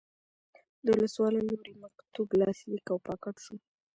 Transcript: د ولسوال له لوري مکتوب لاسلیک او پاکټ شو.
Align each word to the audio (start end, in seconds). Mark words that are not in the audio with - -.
د 0.85 0.87
ولسوال 0.95 1.31
له 1.37 1.43
لوري 1.49 1.73
مکتوب 1.83 2.27
لاسلیک 2.39 2.85
او 2.93 2.97
پاکټ 3.07 3.35
شو. 3.45 3.55